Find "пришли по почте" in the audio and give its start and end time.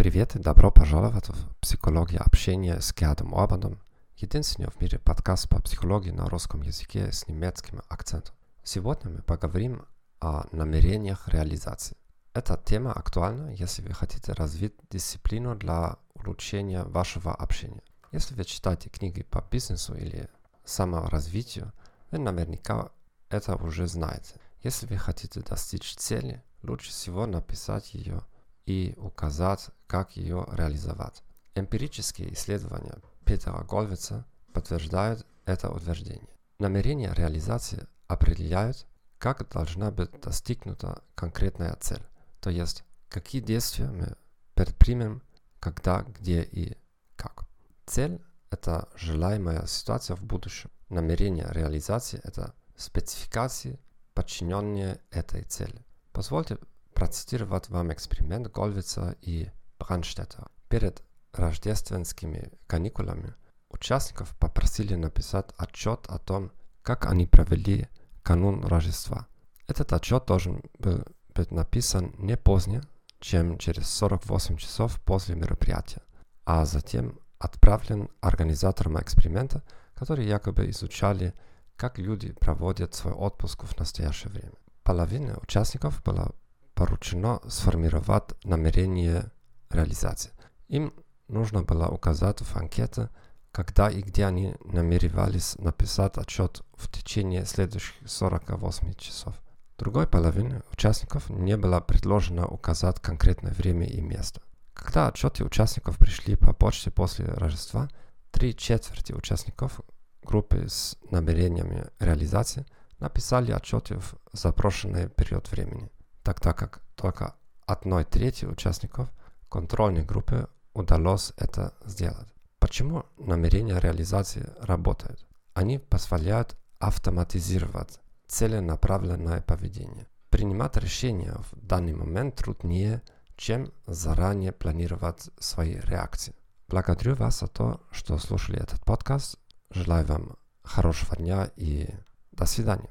105.98-106.90